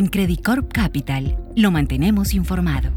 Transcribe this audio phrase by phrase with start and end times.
[0.00, 2.88] En Credit Corp Capital lo mantenemos informado.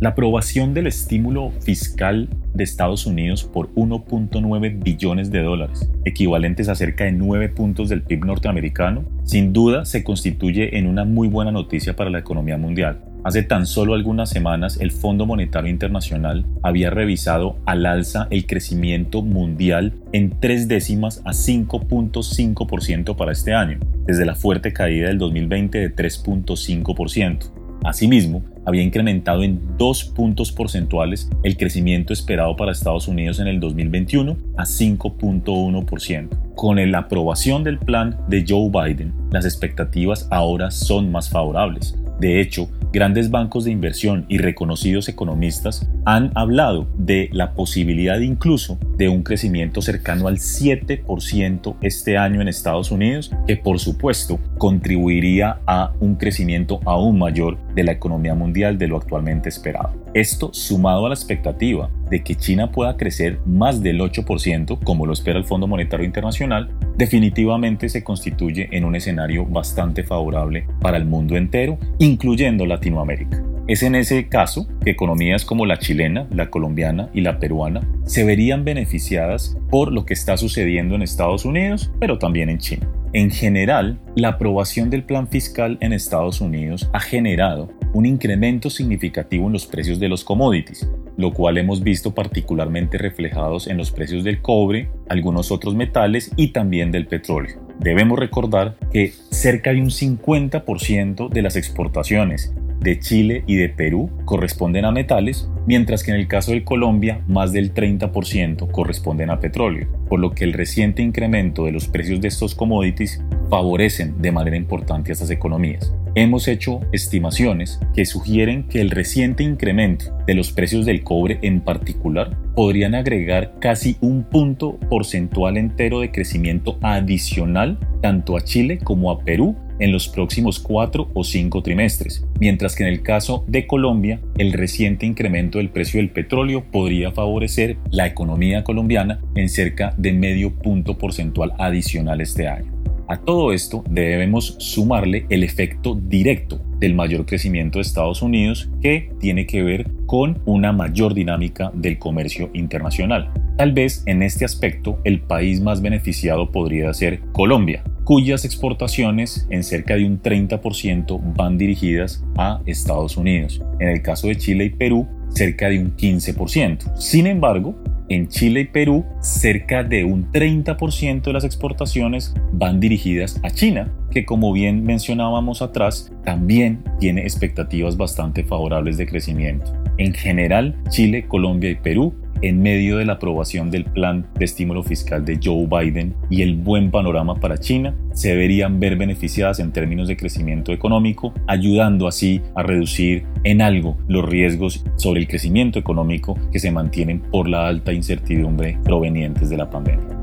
[0.00, 6.74] La aprobación del estímulo fiscal de Estados Unidos por 1.9 billones de dólares, equivalentes a
[6.74, 11.52] cerca de 9 puntos del PIB norteamericano, sin duda se constituye en una muy buena
[11.52, 13.00] noticia para la economía mundial.
[13.26, 19.20] Hace tan solo algunas semanas el Fondo Monetario Internacional había revisado al alza el crecimiento
[19.20, 25.76] mundial en tres décimas a 5.5% para este año, desde la fuerte caída del 2020
[25.76, 27.50] de 3.5%.
[27.82, 33.58] Asimismo, había incrementado en dos puntos porcentuales el crecimiento esperado para Estados Unidos en el
[33.58, 36.54] 2021 a 5.1%.
[36.54, 41.96] Con la aprobación del plan de Joe Biden, las expectativas ahora son más favorables.
[42.20, 48.78] De hecho, grandes bancos de inversión y reconocidos economistas han hablado de la posibilidad incluso
[48.96, 55.58] de un crecimiento cercano al 7% este año en Estados Unidos, que por supuesto contribuiría
[55.66, 59.92] a un crecimiento aún mayor de la economía mundial de lo actualmente esperado.
[60.14, 65.12] Esto sumado a la expectativa de que China pueda crecer más del 8%, como lo
[65.12, 71.04] espera el Fondo Monetario Internacional, definitivamente se constituye en un escenario bastante favorable para el
[71.04, 73.42] mundo entero, incluyendo Latinoamérica.
[73.68, 78.24] Es en ese caso que economías como la chilena, la colombiana y la peruana se
[78.24, 82.88] verían beneficiadas por lo que está sucediendo en Estados Unidos, pero también en China.
[83.16, 89.46] En general, la aprobación del plan fiscal en Estados Unidos ha generado un incremento significativo
[89.46, 90.86] en los precios de los commodities,
[91.16, 96.48] lo cual hemos visto particularmente reflejados en los precios del cobre, algunos otros metales y
[96.48, 97.58] también del petróleo.
[97.80, 104.10] Debemos recordar que cerca de un 50% de las exportaciones de Chile y de Perú
[104.24, 109.40] corresponden a metales, mientras que en el caso de Colombia más del 30% corresponden a
[109.40, 114.32] petróleo, por lo que el reciente incremento de los precios de estos commodities favorecen de
[114.32, 115.92] manera importante a estas economías.
[116.14, 121.60] Hemos hecho estimaciones que sugieren que el reciente incremento de los precios del cobre en
[121.60, 129.10] particular podrían agregar casi un punto porcentual entero de crecimiento adicional tanto a Chile como
[129.10, 133.66] a Perú en los próximos cuatro o cinco trimestres, mientras que en el caso de
[133.66, 139.94] Colombia, el reciente incremento del precio del petróleo podría favorecer la economía colombiana en cerca
[139.96, 142.76] de medio punto porcentual adicional este año.
[143.08, 149.10] A todo esto debemos sumarle el efecto directo del mayor crecimiento de Estados Unidos que
[149.20, 153.30] tiene que ver con una mayor dinámica del comercio internacional.
[153.56, 159.64] Tal vez en este aspecto el país más beneficiado podría ser Colombia, cuyas exportaciones en
[159.64, 163.60] cerca de un 30% van dirigidas a Estados Unidos.
[163.80, 166.96] En el caso de Chile y Perú, cerca de un 15%.
[166.96, 167.74] Sin embargo,
[168.08, 173.92] en Chile y Perú, cerca de un 30% de las exportaciones van dirigidas a China,
[174.12, 179.72] que como bien mencionábamos atrás, también tiene expectativas bastante favorables de crecimiento.
[179.98, 184.82] En general, Chile, Colombia y Perú en medio de la aprobación del plan de estímulo
[184.82, 189.72] fiscal de Joe Biden y el buen panorama para China, se deberían ver beneficiadas en
[189.72, 195.78] términos de crecimiento económico, ayudando así a reducir en algo los riesgos sobre el crecimiento
[195.78, 200.15] económico que se mantienen por la alta incertidumbre provenientes de la pandemia.